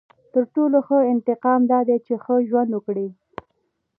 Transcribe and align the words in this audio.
•تر 0.33 0.43
ټولو 0.53 0.77
ښه 0.87 0.97
انتقام 1.13 1.61
دا 1.71 1.79
دی 1.87 1.97
چې 2.05 2.13
ښه 2.23 2.33
ژوند 2.47 2.69
وکړې. 2.73 3.07